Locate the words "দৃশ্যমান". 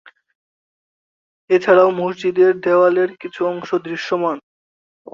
3.85-4.37